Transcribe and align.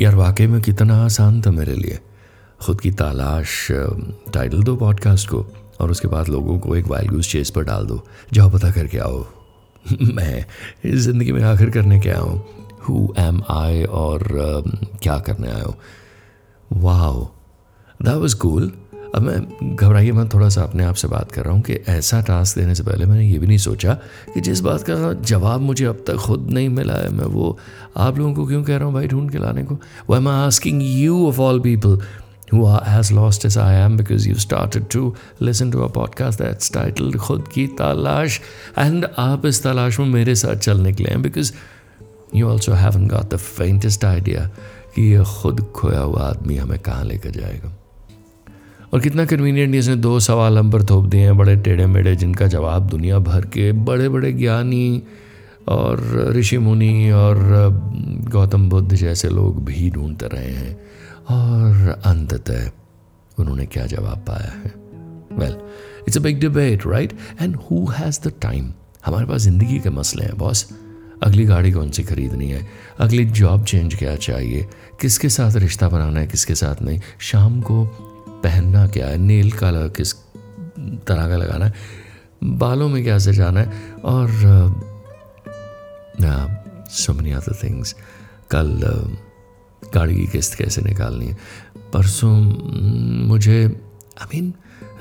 यार 0.00 0.14
वाकई 0.14 0.46
में 0.46 0.62
कितना 0.62 1.04
आसान 1.04 1.42
था 1.42 1.50
मेरे 1.50 1.74
लिए। 1.74 1.98
ख़ुद 2.66 2.80
की 2.80 2.90
तलाश 2.90 3.68
टाइटल 4.34 4.62
दो 4.62 4.76
पॉडकास्ट 4.76 5.28
को 5.28 5.46
और 5.80 5.90
उसके 5.90 6.08
बाद 6.08 6.28
लोगों 6.28 6.58
को 6.58 6.76
एक 6.76 6.86
वाइल्ड 6.86 7.22
चेस 7.22 7.50
पर 7.50 7.64
डाल 7.64 7.86
दो। 7.86 8.06
जाओ 8.32 8.50
पता 8.50 8.70
करके 8.70 8.98
आओ। 8.98 9.26
मैं 10.02 10.46
इस 10.84 11.00
ज़िंदगी 11.00 11.32
में 11.32 11.42
आखिर 11.42 11.70
करने 11.70 12.00
के 12.00 12.08
आया 12.08 12.18
हूँ? 12.18 12.44
हु 12.88 13.14
एम 13.18 13.42
आई 13.50 13.84
और 13.84 14.20
uh, 14.66 14.86
क्या 15.02 15.18
करने 15.18 15.50
आया 15.50 15.64
हूँ? 15.64 15.74
वाह 16.72 17.12
दैट 18.02 18.14
वॉज़ 18.14 18.36
कूल 18.36 18.72
अब 19.14 19.22
मैं 19.22 19.76
घबराइए 19.76 20.12
मैं 20.12 20.28
थोड़ा 20.28 20.48
सा 20.48 20.62
अपने 20.62 20.84
आप 20.84 20.94
से 20.94 21.08
बात 21.08 21.32
कर 21.32 21.44
रहा 21.44 21.52
हूँ 21.54 21.62
कि 21.62 21.72
ऐसा 21.72 22.20
टास्क 22.20 22.58
देने 22.58 22.74
से 22.74 22.82
पहले 22.82 23.06
मैंने 23.06 23.28
ये 23.28 23.38
भी 23.38 23.46
नहीं 23.46 23.58
सोचा 23.58 23.94
कि 24.34 24.40
जिस 24.40 24.60
बात 24.60 24.82
का 24.82 25.12
जवाब 25.12 25.60
मुझे 25.60 25.84
अब 25.84 26.04
तक 26.06 26.16
खुद 26.16 26.50
नहीं 26.50 26.68
मिला 26.68 26.94
है, 26.94 27.08
मैं 27.08 27.24
वो 27.24 27.58
आप 27.96 28.18
लोगों 28.18 28.34
को 28.34 28.46
क्यों 28.46 28.64
कह 28.64 28.76
रहा 28.76 28.84
हूँ 28.84 28.94
भाई 28.94 29.08
ढूंढ 29.08 29.30
के 29.30 29.38
लाने 29.38 29.62
को? 29.62 29.74
Why 30.10 30.20
am 30.20 30.28
asking 30.28 30.82
you 30.82 31.28
of 31.28 31.40
all 31.40 31.60
people 31.60 31.98
who 32.54 32.64
are 32.66 32.80
as 33.00 33.10
lost 33.16 33.44
as 33.48 33.54
I 33.56 33.68
am? 33.82 33.94
Because 33.98 34.24
you've 34.26 34.40
started 34.40 34.88
to 34.94 35.04
listen 35.48 35.70
to 35.72 35.84
a 35.84 35.90
podcast 35.92 36.40
that's 36.40 37.16
खुद 37.16 37.48
की 37.54 37.66
तलाश 37.66 38.40
and 38.78 39.06
आप 39.18 39.46
इस 39.46 39.62
तलाश 39.62 39.98
में 39.98 40.06
मेरे 40.06 40.34
साथ 40.34 40.56
चल 40.56 40.80
निकले 40.80 41.10
हैं, 41.10 41.22
because 41.22 41.52
you 42.36 42.50
also 42.50 42.74
haven't 42.74 43.12
got 43.14 43.30
the 43.34 43.42
faintest 43.58 44.04
idea 44.04 44.48
कि 44.96 45.02
ये 45.02 45.24
खुद 45.24 45.60
खोया 45.76 46.00
हुआ 46.00 46.22
आदमी 46.22 46.56
हमें 46.56 46.78
कहाँ 46.78 47.04
लेकर 47.04 47.30
जाएगा। 47.30 47.81
और 48.92 49.00
कितना 49.00 49.24
कन्वीनियंट 49.24 49.74
इसने 49.74 49.96
दो 49.96 50.20
सवाल 50.20 50.58
हम 50.58 50.70
पर 50.70 50.84
थोप 50.84 51.04
दिए 51.04 51.20
हैं, 51.20 51.36
बड़े 51.38 51.56
टेढ़े 51.56 51.86
मेढ़े, 51.86 52.16
जिनका 52.16 52.46
जवाब 52.46 52.88
दुनिया 52.88 53.18
भर 53.18 53.40
के 53.40 53.72
बड़े 53.72 54.08
बड़े 54.08 54.32
ज्ञानी 54.32 55.02
और 55.68 56.28
ऋषि 56.36 56.58
मुनि 56.58 57.10
और 57.10 57.38
गौतम 58.28 58.68
बुद्ध 58.68 58.94
जैसे 58.94 59.28
लोग 59.28 59.64
भी 59.64 59.90
ढूंढते 59.90 60.26
रहे 60.26 60.50
हैं। 60.50 60.76
और 61.30 62.02
अंततः 62.06 62.70
उन्होंने 63.38 63.66
क्या 63.66 63.86
जवाब 63.86 64.18
पाया 64.18 64.52
है? 64.64 64.74
Well 65.38 65.56
it's 66.08 66.16
a 66.16 66.20
big 66.20 66.40
debate 66.40 66.86
right 66.86 67.12
and 67.42 67.56
who 67.56 67.86
has 67.86 68.20
the 68.28 68.32
time 68.42 68.72
हमारे 69.06 69.26
पास 69.26 69.40
ज़िंदगी 69.40 69.78
के 69.78 69.90
मसले 69.90 70.24
हैं 70.24 70.38
बॉस 70.38 70.68
अगली 71.22 71.44
गाड़ी 71.44 71.72
कौन 71.72 71.90
सी 71.90 72.02
खरीदनी 72.02 72.48
है? 72.48 72.66
अगली 73.00 73.24
जॉब 73.24 73.64
चेंज 73.64 73.94
क्या 73.94 74.16
चाहिए? 74.16 74.66
किसके 75.00 75.28
साथ 75.28 75.56
रिश्ता 75.56 75.88
बनाना 75.88 76.20
है, 76.20 76.26
किसके 76.26 76.54
साथ 76.54 76.82
नहीं? 76.82 77.00
शाम 77.18 77.60
को 77.60 78.08
पहनना 78.42 78.86
क्या 78.86 79.06
है? 79.08 79.18
नेल 79.18 79.50
कलर 79.52 79.88
किस 79.88 80.12
तरह 81.06 81.28
का 81.28 81.36
लगाना 81.36 81.64
है? 81.64 81.72
बालों 82.44 82.88
में 82.88 83.02
क्या 83.04 83.18
से 83.18 83.32
जाना 83.32 83.60
है? 83.60 83.70
और 84.04 84.28
सो 86.90 87.12
मेनी 87.12 87.30
अदर 87.30 87.58
थिंग्स 87.62 87.94
कल 88.50 88.80
गाड़ी 89.94 90.16
की 90.16 90.26
किस्त 90.26 90.54
कैसे 90.54 90.82
निकालनी 90.82 91.26
है? 91.26 91.38
परसों 91.92 92.36
मुझे 93.26 93.80
आई 94.22 94.26
मीन 94.34 94.52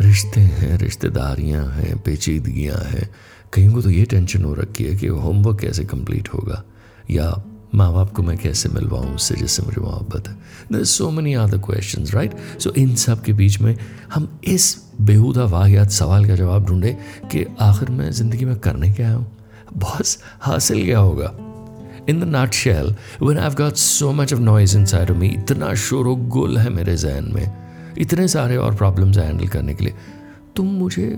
रिश्ते 0.01 0.41
हैं, 0.41 0.77
रिश्तेदारियाँ 0.77 1.65
हैं, 1.67 1.97
पेचीदगियाँ 1.99 2.83
हैं। 2.83 3.09
कहीं 3.53 3.69
को 3.69 3.81
तो 3.81 3.89
ये 3.89 4.05
टेंशन 4.05 4.43
हो 4.43 4.53
रखी 4.53 4.83
है 4.83 4.95
कि 4.95 5.07
होमवर्क 5.07 5.59
कैसे 5.59 5.83
कंप्लीट 5.85 6.29
होगा? 6.29 6.63
या 7.11 7.43
माँ 7.75 7.93
बाप 7.93 8.11
को 8.11 8.23
मैं 8.23 8.37
कैसे 8.37 8.69
मिलवाऊँ 8.69 9.15
उससे 9.15 9.35
जिससे 9.35 9.63
मुझे 9.63 9.81
मोहब्बत 9.81 10.27
है? 10.27 10.35
There 10.71 10.83
so 10.83 11.09
many 11.11 11.33
are 11.33 11.49
the 11.49 11.61
question 11.65 12.05
right 12.05 12.33
so 12.59 12.71
इन 12.71 12.95
सब 12.95 13.21
के 13.23 13.33
बीच 13.33 13.59
में 13.59 13.75
हम 14.13 14.41
इस 14.43 14.83
बेहूदा 15.01 15.43
वाहियात 15.43 15.91
सवाल 15.91 16.25
का 16.25 16.35
जवाब 16.35 16.65
ढूंढे 16.65 16.97
कि 17.25 17.45
आखिर 17.59 17.89
मैं 17.89 18.11
ज़िंदगी 18.11 18.45
में 18.45 18.59
करने 18.59 18.91
क्या 18.91 19.13
हूँ? 19.13 19.31
बॉस, 19.77 20.17
हासिल 20.41 20.83
क्या 20.85 20.99
होगा? 20.99 21.33
In 22.09 22.19
the 22.19 22.23
nutshell 22.51 22.95
one 23.21 23.37
I 23.37 23.49
got 23.49 23.73
so 23.73 24.11
much 24.11 24.33
of 24.33 24.41
noise 24.41 24.77
inside 24.85 25.11
me 25.11 25.27
इतना 25.27 25.73
शोर 25.75 26.07
गुल 26.07 26.57
है 26.57 26.69
मेरे 26.69 26.97
जहन 26.97 27.31
में, 27.33 27.51
इतने 27.97 28.27
सारे 28.27 28.57
और 28.57 28.75
प्रॉब्लम्स 28.75 29.17
हैंडल 29.17 29.47
करने 29.47 29.73
के 29.73 29.85
लिए, 29.85 29.93
तुम 30.55 30.65
मुझे 30.65 31.17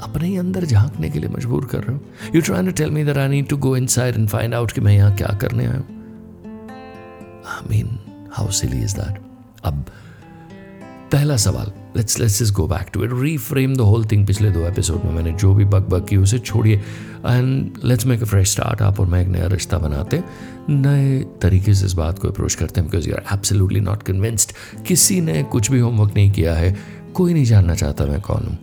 अपने 0.00 0.26
ही 0.26 0.36
अंदर 0.36 0.64
झांकने 0.64 1.10
के 1.10 1.18
लिए 1.18 1.30
मजबूर 1.30 1.64
कर 1.64 1.82
रहे 1.82 1.96
हो? 1.96 2.00
You 2.34 2.40
try 2.40 2.66
to 2.66 2.72
tell 2.72 2.90
me 2.90 3.04
that 3.04 3.16
I 3.16 3.28
need 3.28 3.48
to 3.48 3.56
go 3.56 3.76
inside 3.76 4.14
and 4.14 4.28
find 4.28 4.54
out 4.54 4.72
कि 4.72 4.80
मैं 4.80 4.94
यहाँ 4.94 5.14
क्या 5.16 5.36
करने 5.40 5.66
आया 5.66 5.76
हूँ? 5.76 5.84
I 7.46 7.68
mean 7.70 7.98
how 8.32 8.50
silly 8.52 8.82
is 8.82 8.96
that 8.96 9.20
अब, 9.64 9.84
पहला 11.12 11.36
सवाल 11.36 11.72
let's 11.96 12.18
let's 12.20 12.38
just 12.42 12.54
go 12.54 12.66
back 12.68 12.86
to 12.94 13.04
it 13.04 13.10
reframe 13.12 13.74
the 13.76 13.80
whole 13.80 14.04
thing 14.04 14.26
पिछले 14.26 14.50
दो 14.50 14.60
एपिसोड 14.60 15.04
में 15.04 15.12
मैंने 15.12 15.32
जो 15.32 15.52
भी 15.54 15.64
बक 15.64 15.88
बक 15.90 16.06
की 16.08 16.16
उसे 16.16 16.38
छोड़िए। 16.38 16.76
And 16.76 17.78
let's 17.84 18.06
make 18.06 18.22
a 18.22 18.24
fresh 18.24 18.52
start 18.52 18.82
आप 18.82 19.00
और 19.00 19.06
मैं 19.06 19.20
एक 19.22 19.28
नया 19.28 19.46
रिश्ता 19.46 19.78
बनाते 19.78 20.22
नए 20.68 21.18
तरीके 21.42 21.74
से 21.74 21.86
इस 21.86 21.92
बात 21.92 22.18
को 22.18 22.28
अप्रोच 22.28 22.54
करते 22.54 22.80
हैं 22.80 22.90
because 22.90 23.08
you 23.08 23.14
are 23.14 23.34
absolutely 23.34 23.80
not 23.80 24.02
convinced 24.02 24.52
किसी 24.86 25.20
ने 25.20 25.42
कुछ 25.42 25.70
भी 25.70 25.80
होमवर्क 25.80 26.12
नहीं 26.16 26.30
किया 26.30 26.54
है, 26.54 26.76
कोई 27.14 27.34
नहीं 27.34 27.44
जानना 27.44 27.74
चाहता 27.74 28.04
मैं 28.04 28.20
कौन 28.20 28.46
हूँ। 28.46 28.58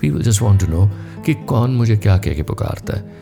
People 0.00 0.22
just 0.22 0.42
want 0.42 0.60
to 0.60 0.66
know 0.66 0.90
कि 1.26 1.34
कौन 1.34 1.70
मुझे 1.70 1.96
क्या 1.96 2.16
कह 2.18 2.34
के 2.34 2.42
पुकारता 2.42 2.96
है। 2.96 3.16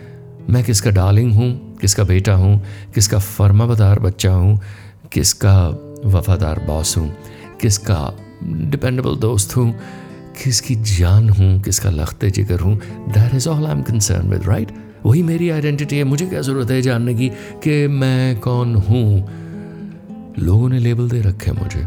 मैं 0.50 0.64
किसका 0.64 0.90
डार्लिंग 0.90 1.32
हूँ, 1.32 1.76
किसका 1.76 2.04
बेटा 2.04 2.34
हूँ, 2.34 2.60
किसका 2.94 3.18
फर्माबदार 3.18 3.98
बच्चा 3.98 4.32
हूँ, 4.32 4.58
किसका 5.12 5.56
वफादार 6.04 6.58
बॉस 6.58 6.96
हूँ, 6.96 7.10
किसका 7.60 8.16
डिपेंडेबल 8.44 9.16
दोस्त 9.16 9.56
हूँ, 9.56 9.72
किसकी 10.44 10.74
जान 10.74 11.28
हूँ, 11.30 11.60
किसका 11.62 11.90
लखते 11.90 12.30
जिगर 12.30 12.60
हूँ। 12.60 12.76
That 13.08 13.34
is 13.34 13.48
all 13.48 13.66
I 13.66 13.72
am 13.72 13.82
concern 13.82 14.28
with 14.28 14.46
right 14.48 14.72
वही 15.06 15.22
मेरी 15.22 15.50
आइडेंटिटी 15.50 15.98
है। 15.98 16.04
मुझे 16.04 16.26
क्या 16.26 16.40
ज़रूरत 16.40 16.70
है 16.70 16.80
जानने 16.82 17.14
की 17.14 17.28
कि 17.64 17.86
मैं 17.86 18.38
कौन 18.40 18.74
हूँ? 18.74 19.28
लोगों 20.38 20.68
ने 20.68 20.78
लेबल 20.78 21.08
दे 21.08 21.20
रखे 21.20 21.50
हैं 21.50 21.62
मुझे। 21.62 21.86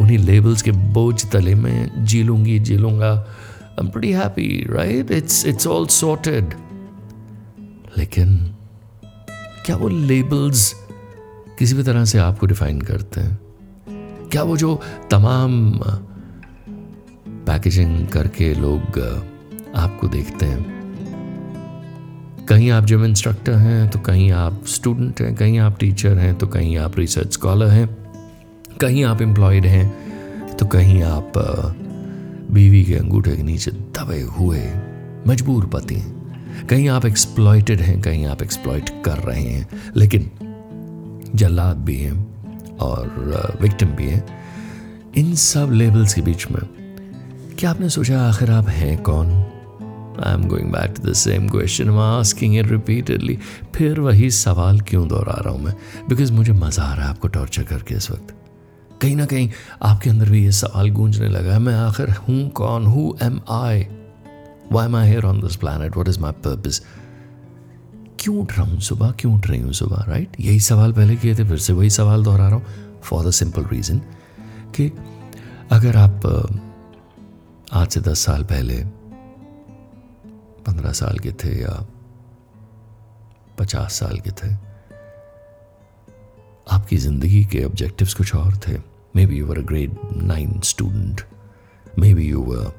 उन्हीं 0.00 0.18
लेबल्स 0.18 0.62
के 0.62 0.70
बोझ 0.70 1.30
तले 1.32 1.54
में 1.54 2.04
जी 2.04 2.22
लूँगी, 2.22 2.58
जी 2.58 2.76
लूँगा। 2.76 3.12
I'm 3.78 3.90
pretty 3.90 4.10
happy, 4.12 4.66
right? 4.68 5.08
It's 5.08 5.44
it's 5.44 5.66
all 5.66 5.86
sorted. 5.88 6.54
लेकिन 7.98 8.28
क्या 9.66 9.76
वो 9.76 9.88
लेबल्स 9.88 10.72
किसी 11.58 11.74
भी 11.74 11.82
तरह 11.82 12.04
से 12.04 12.18
आपको 12.18 12.46
डिफाइन 12.46 12.80
करते 12.80 13.20
हैं 13.20 14.28
क्या 14.32 14.42
वो 14.42 14.56
जो 14.56 14.74
तमाम 15.10 15.54
पैकेजिंग 17.48 18.06
करके 18.08 18.52
लोग 18.54 18.98
आपको 19.76 20.08
देखते 20.08 20.46
हैं 20.46 20.76
कहीं 22.48 22.70
आप 22.70 22.84
जिम 22.84 23.04
इंस्ट्रक्टर 23.04 23.52
हैं 23.66 23.88
तो 23.90 23.98
कहीं 24.00 24.30
आप 24.32 24.62
स्टूडेंट 24.76 25.20
हैं 25.20 25.34
कहीं 25.34 25.58
आप 25.58 25.78
टीचर 25.78 26.18
हैं 26.18 26.34
तो 26.38 26.46
कहीं 26.46 26.76
आप 26.78 26.98
रिसर्च 26.98 27.32
स्कॉलर 27.32 27.70
हैं 27.70 27.88
कहीं 28.80 29.04
आप 29.04 29.22
एम्प्लॉयड 29.22 29.66
हैं 29.66 30.56
तो 30.56 30.66
कहीं 30.66 31.02
आप 31.02 31.32
बीवी 32.50 32.84
के 32.84 32.94
अंगूठे 32.94 33.36
के 33.36 33.42
नीचे 33.42 33.70
दबे 33.70 34.20
हुए 34.30 34.60
मजबूर 35.26 35.66
पति 35.66 36.00
कहीं 36.70 36.88
आप 36.88 37.04
एक्सप्लॉयटेड 37.06 37.80
हैं, 37.80 38.00
कहीं 38.00 38.24
आप 38.26 38.42
एक्सप्लॉयट 38.42 38.90
कर 39.04 39.18
रहे 39.18 39.42
हैं, 39.42 39.92
लेकिन 39.96 40.30
जल्लाद 41.34 41.76
भी 41.76 41.96
हैं 41.96 42.76
और 42.80 43.58
विक्टिम 43.62 43.88
भी 43.88 44.06
हैं। 44.06 44.24
इन 45.16 45.34
सब 45.34 45.70
लेवल्स 45.72 46.14
के 46.14 46.20
बीच 46.20 46.50
में 46.50 46.60
क्या 47.58 47.70
आपने 47.70 47.88
सोचा 47.88 48.20
आखिर 48.22 48.50
आप 48.50 48.68
हैं 48.68 48.96
कौन? 49.02 49.30
I 50.24 50.34
am 50.34 50.48
going 50.48 50.72
back 50.72 50.94
to 50.96 51.10
the 51.10 51.12
same 51.14 51.48
question 51.48 51.90
asking 51.98 52.56
it 52.58 52.70
repeatedly 52.70 53.38
फिर 53.74 54.00
वही 54.00 54.30
सवाल 54.30 54.80
क्यों 54.80 55.06
दोहरा 55.08 55.40
रहा 55.40 55.52
हूँ 55.54 55.62
मैं? 55.64 55.74
बिकॉज़ 56.08 56.32
मुझे 56.32 56.52
मज़ा 56.54 56.82
आ 56.82 56.94
रहा 56.94 57.04
है 57.04 57.10
आपको 57.10 57.28
टॉर्चर 57.28 57.62
करके 57.62 57.94
इस 57.94 58.10
वक्त। 58.10 58.34
कहीं 59.02 59.16
ना 59.16 59.24
कहीं 59.26 59.50
आपके 59.82 60.10
अंदर 60.10 60.28
भी 60.30 60.44
ये 60.44 60.52
सवाल 60.52 60.90
गूंजने 60.90 61.28
लगा 61.28 61.52
है, 61.52 61.58
मैं 61.58 61.74
आखिर 61.76 62.10
हूँ 62.10 62.48
कौन? 62.50 62.86
Who 62.86 63.16
am 63.22 63.40
I 63.50 63.86
why 64.72 64.86
am 64.86 64.96
I 64.96 65.08
here 65.08 65.24
on 65.24 65.40
this 65.40 65.56
planet 65.56 65.96
what 65.96 66.08
is 66.08 66.20
my 66.20 66.32
purpose 66.44 66.80
क्यों 68.20 68.38
उठ 68.38 68.52
रहा 68.52 68.66
हूँ 68.66 68.80
सुबह? 68.80 69.10
क्यों 69.10 69.34
उठ 69.34 69.46
रही 69.46 69.60
हूँ 69.60 69.72
सुबह 69.72 70.04
राइट 70.08 70.36
यही 70.40 70.60
सवाल 70.60 70.92
पहले 70.92 71.16
किए 71.16 71.34
थे, 71.34 71.44
फिर 71.44 71.58
से 71.58 71.72
वही 71.72 71.90
सवाल 71.90 72.24
दोहरा 72.24 72.48
रहा 72.48 72.56
हूँ 72.56 73.00
फॉर 73.02 73.24
द 73.26 73.30
सिंपल 73.32 73.64
रीज़न 73.64 73.98
कि 74.76 74.90
अगर 75.72 75.96
आप 75.96 76.26
आज 77.72 77.88
से 77.88 78.00
दस 78.00 78.18
साल 78.18 78.44
पहले, 78.44 78.76
पंद्रह 80.66 80.92
साल 80.92 81.18
के 81.18 81.32
थे 81.34 81.60
या 81.60 81.84
पचास 83.58 83.92
साल 83.92 84.18
के 84.18 84.30
थे, 84.32 84.54
आपकी 86.70 86.96
ज़िंदगी 86.98 87.44
के 87.44 87.64
ऑब्जेक्टिव्स 87.64 88.14
कुछ 88.14 88.34
और 88.34 88.56
थे। 88.66 88.76
Be 89.26 89.38
you 89.38 89.46
were 89.46 89.58
a 89.58 89.62
grade 89.62 89.96
nine 90.22 90.60
student 90.60 91.20
maybe 92.14 92.32
were 92.32 92.72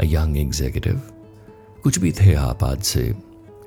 a 0.00 0.04
young 0.04 0.36
executive 0.36 1.00
कुछ 1.82 1.98
भी 1.98 2.12
थे 2.12 2.34
आप 2.34 2.64
आज 2.64 2.82
से 2.82 3.14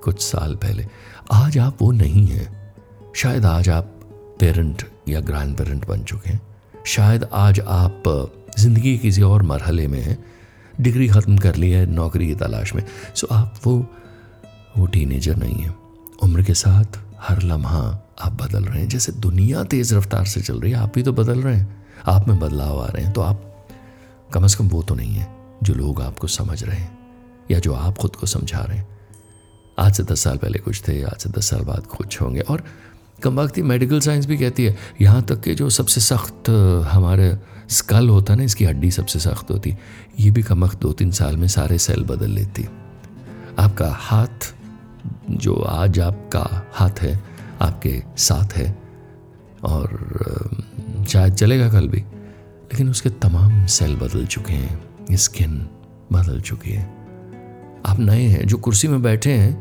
कुछ 0.04 0.22
साल 0.22 0.56
पहले। 0.56 0.86
आज 1.32 1.58
आप 1.58 1.82
वो 1.82 1.92
नहीं 1.92 2.28
हैं। 2.28 2.74
शायद 3.16 3.46
आज 3.46 3.70
आप 3.70 4.00
पेरेंट 4.40 4.84
या 5.10 5.20
ग्रैंड 5.20 5.58
पेरेंट 5.58 5.88
बन 5.88 6.04
चुके 6.04 6.30
हैं। 6.30 6.42
शायद 6.86 7.24
आज 7.34 7.60
आप 7.60 8.04
ज़िंदगी 8.60 8.98
किसी 8.98 9.22
और 9.22 9.44
मरहले 9.44 9.88
में 9.88 10.02
हैं। 10.02 10.18
डिग्री 10.82 11.08
ख़त्म 11.08 11.38
कर 11.38 11.56
ली 11.56 11.72
है 11.72 11.86
नौकरी 11.86 12.28
की 12.28 12.36
तलाश 12.36 12.76
में। 12.76 12.84
सो 13.16 13.28
आप 13.32 13.56
वो 13.66 13.78
वो 14.78 14.86
टीनेजर 14.86 15.36
नहीं 15.36 15.56
हैं। 15.56 15.76
उम्र 16.24 16.44
के 16.44 16.54
साथ 16.54 17.00
हर 17.20 17.42
लम्हा 17.42 18.08
आप 18.22 18.44
बदल 18.44 18.64
रहे 18.64 18.82
हैं। 18.82 18.88
जैसे 18.90 19.12
दुनिया 19.12 19.64
तेज 19.64 19.94
रफ्तार 19.94 20.26
से 20.26 20.42
चल 20.42 20.60
रही 20.60 20.72
है, 20.72 20.78
आप 20.78 20.96
भी 20.96 21.04
तो 21.04 21.14
बदल 21.14 21.42
रहे 21.42 21.56
हैं। 21.56 21.79
आप 22.08 22.28
में 22.28 22.40
बदलाव 22.40 22.82
आ 22.82 22.88
रहे 22.88 23.04
हैं 23.04 23.14
तो 23.14 23.22
आप 23.22 23.68
कम 24.34 24.48
से 24.48 24.58
कम 24.58 24.68
वो 24.68 24.84
तो 24.84 24.96
नहीं 24.96 25.16
है 25.16 25.28
जो 25.64 25.74
लोग 25.74 26.02
आपको 26.02 26.28
समझ 26.28 26.64
रहे 26.64 26.78
हैं 26.78 26.98
या 27.52 27.60
जो 27.60 27.74
आप 27.74 27.98
खुद 27.98 28.16
को 28.16 28.28
समझा 28.28 28.60
रहे 28.60 28.78
हैं। 28.78 28.88
आज 29.80 29.94
से 29.94 30.04
दस 30.04 30.20
साल 30.20 30.38
पहले 30.38 30.60
कुछ 30.60 30.88
थे, 30.88 31.04
आज 31.04 31.18
से 31.18 31.30
दस 31.30 31.50
साल 31.50 31.62
बाद 31.62 31.86
कुछ 31.88 32.22
होंगे। 32.22 32.40
और 32.40 32.64
कम 33.24 33.40
वक्त 33.40 33.60
मेडिकल 33.60 34.00
साइंस 34.00 34.26
भी 34.26 34.38
कहती 34.38 34.66
है, 34.66 34.78
यहाँ 35.02 35.22
तक 35.22 35.42
कि 35.42 35.56
जो 35.56 35.70
सबसे 35.70 36.02
सख्त 36.02 36.50
हमारे 36.92 37.38
स्कल 37.70 38.10
होता 38.10 38.36
ना, 38.36 38.44
इसकी 38.44 38.66
हड्डी 38.66 38.92
सबसे 38.92 39.20
सख्त 39.20 39.52
होती, 39.52 39.76
ये 40.20 40.32
भी 40.32 40.44
कम 40.44 40.64
वक्त 40.66 40.80
दो 40.80 40.94
तीन 40.94 41.12
साल 41.12 41.38
में 41.38 41.48
सारे 41.48 41.78
सेल 41.78 42.04
बदल 42.04 42.32
लेती। 42.32 42.68
आपका 43.60 43.90
हाथ, 43.92 44.54
जो 45.30 45.56
आज 45.56 46.00
आपका 46.00 46.72
हाथ 46.74 47.02
है, 47.02 47.24
आपके 47.62 48.04
साथ 48.18 48.54
है, 48.54 48.78
और 49.64 50.49
शायद 51.10 51.34
चलेगा 51.34 51.70
कल 51.70 51.88
भी, 51.88 51.98
लेकिन 51.98 52.90
उसके 52.90 53.10
तमाम 53.20 53.66
सेल 53.68 53.96
बदल 53.96 54.26
चुके 54.28 54.54
हैं 54.54 55.16
स्किन 55.18 55.58
बदल 56.14 56.40
चुकी 56.42 56.72
है। 56.72 56.84
आप 57.86 58.00
नए 58.00 58.24
हैं, 58.24 58.46
जो 58.48 58.58
कुर्सी 58.58 58.88
में 58.88 59.02
बैठे 59.02 59.32
हैं 59.32 59.54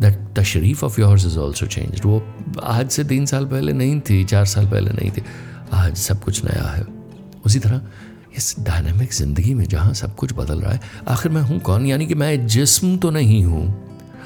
दैट 0.00 0.18
तशरीफ़ 0.38 0.84
of 0.84 1.00
yours 1.00 1.26
is 1.26 1.38
also 1.38 1.66
change 1.66 2.00
वो 2.04 2.22
आज 2.62 2.90
से 2.90 3.04
तीन 3.04 3.26
साल 3.26 3.46
पहले 3.46 3.72
नहीं 3.72 4.00
थी, 4.00 4.22
चार 4.24 4.44
साल 4.46 4.66
पहले 4.66 4.90
नहीं 4.92 5.10
थी, 5.10 5.22
आज 5.72 5.96
सब 5.96 6.20
कुछ 6.20 6.44
नया 6.44 6.64
है। 6.66 6.86
उसी 7.46 7.58
तरह, 7.58 7.80
इस 8.36 8.54
डायनेमिक 8.60 9.12
ज़िंदगी 9.12 9.54
में 9.54 9.64
जहाँ 9.64 9.92
सब 9.94 10.14
कुछ 10.16 10.32
बदल 10.32 10.60
रहा 10.60 10.72
है, 10.72 10.80
आखिर 11.08 11.32
मैं 11.32 11.42
हूँ 11.42 11.58
कौन? 11.60 11.86
यानी 11.86 12.06
कि 12.06 12.14
मैं 12.14 12.46
जिस्म 12.46 12.96
तो 12.96 13.10
नहीं 13.10 13.44
हूँ, 13.44 13.66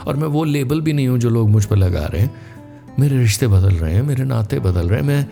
और 0.07 0.17
मैं 0.17 0.29
वो 0.29 0.45
लेबल 0.45 0.81
भी 0.81 0.93
नहीं 0.93 1.09
हूँ 1.09 1.19
जो 1.19 1.31
लोग 1.31 1.51
मुझ 1.51 1.65
पर 1.65 1.77
लगा 1.77 2.05
रहे 2.07 2.23
हैं। 2.23 2.35
मेरे 2.99 3.19
रिश्ते 3.19 3.47
बदल 3.49 3.75
रहे 3.75 3.95
हैं, 3.95 4.03
मेरे 4.03 4.25
नाते 4.25 4.59
बदल 4.61 4.89
रहे 4.89 5.01
हैं, 5.01 5.07
मैं 5.07 5.27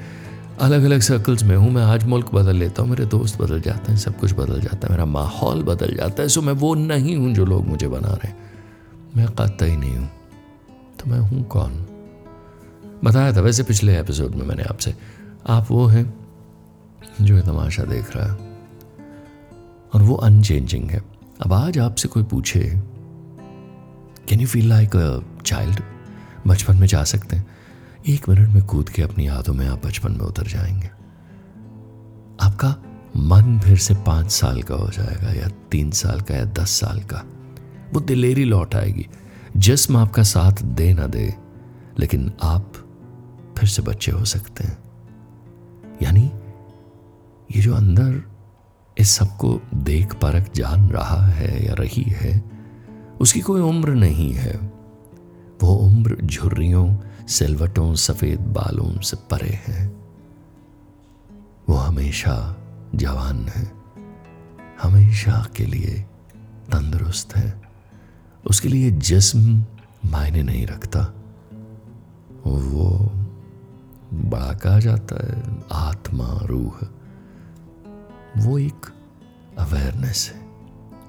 अलग 0.61 0.85
अलग 0.85 1.01
सर्कल्स 1.01 1.43
में 1.43 1.56
हूँ, 1.56 1.71
मैं 1.71 1.83
आज 1.83 2.05
मुल्क 2.05 2.31
बदल 2.35 2.56
लेता 2.56 2.83
हूँ, 2.83 2.91
मेरे 2.91 3.05
दोस्त 3.05 3.41
बदल 3.41 3.61
जाते 3.61 3.93
हैं, 3.93 3.99
सब 3.99 4.19
कुछ 4.19 4.33
बदल 4.33 4.61
जाता 4.61 4.87
है, 4.87 4.91
मेरा 4.91 5.05
माहौल 5.05 5.62
बदल 5.62 5.95
जाता 5.97 6.23
है, 6.23 6.29
सो 6.29 6.43
मैं 6.43 6.53
वो 6.53 6.75
नहीं 6.75 7.17
हूँ 7.17 7.33
जो 7.35 7.45
लोग 7.45 7.67
मुझे 7.67 7.89
बना 7.89 8.09
रहे 8.09 8.29
हैं। 8.29 8.53
मैं 9.17 9.27
कहता 9.29 9.65
ही 9.65 9.77
नहीं 9.77 9.97
हूँ 9.97 10.09
तो 10.99 11.11
मैं 11.11 11.19
हूँ 11.21 11.43
कौन? 11.45 11.73
बताया 13.05 13.33
था 13.37 13.41
वैसे 13.41 13.62
पिछले 13.62 13.99
एपिसोड 14.01 14.35
में 14.35 14.45
मैंने 14.47 14.62
आपसे, 14.62 14.95
आप 15.47 15.71
वो 15.71 15.87
हैं 15.87 16.12
जो 17.21 17.41
तमाशा 17.43 17.85
देख 17.85 18.17
रहा 18.17 18.27
है, 18.27 18.39
और 19.95 20.03
वो 20.03 20.15
अनचेंजिंग 20.17 20.91
है। 20.91 21.03
अब 21.43 21.53
आज 21.53 21.79
आपसे 21.79 22.09
कोई 22.09 22.23
पूछे 22.23 22.61
can 24.29 24.41
you 24.41 24.47
feel 24.47 24.69
like 24.69 24.97
a 24.97 25.19
child 25.43 25.81
बचपन 26.47 26.77
में 26.77 26.87
जा 26.87 27.03
सकते 27.05 27.37
हैं? 27.37 27.54
एक 28.09 28.29
मिनट 28.29 28.49
में 28.49 28.65
कूद 28.65 28.89
के 28.89 29.03
अपनी 29.03 29.27
यादों 29.27 29.55
में 29.55 29.69
आप 29.69 29.87
बचपन 29.87 30.12
में 30.12 30.21
उतर 30.21 30.43
जाएँगे। 30.43 30.87
आपका 32.43 32.77
मन 33.17 33.61
फिर 33.61 33.79
से 33.79 33.95
पाँच 33.95 34.31
साल 34.31 34.62
का 34.62 34.75
हो 34.75 34.89
जाएगा 34.89 35.33
या 35.33 35.49
तीन 35.49 35.91
साल 35.91 36.21
का 36.21 36.35
या 36.35 36.45
दस 36.45 36.71
साल 36.71 37.01
का। 37.01 37.25
वो 37.95 38.01
दिलेरी 38.01 38.45
लौट 38.45 38.75
आएगी। 38.75 39.06
जिसम 39.56 39.97
आपका 39.97 40.23
साथ 40.23 40.53
दे 40.62 40.95
ना 40.95 41.06
दे, 41.06 41.35
लेकिन 41.99 42.33
आप 42.43 42.73
फिर 43.59 43.69
से 43.69 43.83
बच्चे 43.83 44.12
हो 44.12 44.25
सकते 44.25 44.65
हैं। 44.65 44.79
यानी 46.03 46.31
ये 47.56 47.62
जो 47.62 47.75
अंदर 47.75 48.23
इस 48.99 49.11
सबको 49.11 49.61
देख 49.75 50.15
परख 50.15 50.55
जान 50.55 50.91
रहा 50.91 51.27
है 51.27 51.67
या 51.67 51.75
रही 51.75 52.05
है, 52.09 52.51
उसकी 53.21 53.41
कोई 53.41 53.61
उम्र 53.61 53.91
नहीं 53.91 54.33
है। 54.33 54.73
वो 55.62 55.69
उम्र 55.69 56.17
झुर्रियों 56.25 56.97
सिलवटों, 57.29 57.94
सफ़ेद 57.94 58.41
बालों 58.41 59.00
से 59.00 59.17
परे 59.17 59.61
हैं। 59.67 59.88
वो 61.69 61.75
हमेशा 61.75 62.56
जवान 62.94 63.49
है। 63.49 63.73
हमेशा 64.82 65.47
के 65.56 65.65
लिए 65.65 66.06
तंदुरुस्त 66.73 67.37
है। 67.37 67.62
उसके 68.47 68.69
लिए 68.69 68.91
जिस्म 68.91 69.65
मायने 70.06 70.43
नहीं 70.43 70.67
रखता। 70.67 71.00
वो 72.47 73.11
बड़ा 74.15 74.55
कहा 74.55 74.79
जाता 74.79 75.27
है, 75.27 75.65
आत्मा 75.73 76.38
रूह। 76.43 76.87
वो 78.37 78.59
एक 78.59 78.87
अवेयरनेस 79.59 80.32
है। 80.35 80.47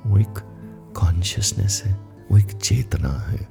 वो 0.05 0.17
एक 0.17 0.33
कॉन्शियसनेस 0.95 1.83
है। 1.85 1.93
वो 2.31 2.37
एक 2.37 2.51
चेतना 2.51 3.09
है। 3.09 3.49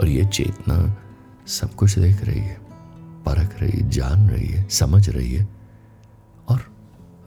और 0.00 0.08
ये 0.08 0.24
चेतना 0.24 0.96
सब 1.46 1.74
कुछ 1.74 1.98
देख 1.98 2.24
रही 2.24 2.40
है, 2.40 2.56
परख 3.26 3.60
रही 3.60 3.80
है, 3.80 3.90
जान 3.90 4.28
रही 4.28 4.46
है, 4.46 4.68
समझ 4.68 5.08
रही 5.08 5.32
है 5.34 5.48
और 6.48 6.60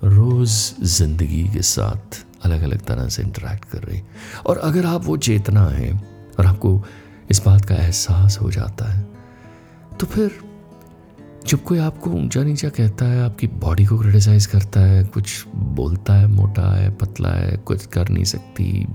रोज 0.04 0.50
ज़िंदगी 0.84 1.44
के 1.44 1.62
साथ 1.62 2.26
अलग 2.46 2.62
अलग 2.62 2.82
तरह 2.82 3.08
से 3.08 3.24
इंटरेक्ट 3.24 3.66
कर 3.66 3.84
रही 3.84 4.02
और 4.46 4.58
अगर 4.58 4.86
आप 4.86 5.06
वो 5.06 5.18
चेतना 5.18 5.68
है 5.68 5.92
और 6.40 6.46
आपको 6.46 6.84
इस 7.32 7.42
बात 7.46 7.66
का 7.66 7.76
एहसास 7.76 8.38
हो 8.42 8.52
जाता 8.52 8.86
है 8.86 9.06
तो 10.00 10.06
फिर 10.06 10.32
जब 11.48 11.64
कोई 11.64 11.80
आपको 11.80 12.10
ऊँचा 12.10 12.44
नीचा 12.44 12.70
कहता 12.70 13.06
है, 13.06 13.24
आपकी 13.26 13.48
बॉडी 13.48 13.86
को 13.86 13.98
क्रिटिसाइज 14.00 14.46
करता 14.46 14.80
है, 14.80 15.04
कुछ 15.04 15.48
बोलता 15.56 16.14
है, 16.14 16.28
मोटा 16.28 16.76
है, 16.76 16.90
पतला 16.96 17.30
है, 17.30 17.58
कुछ 17.58 17.86
कर 17.86 18.10
नहीं 18.10 18.24
सकती, 18.24 18.88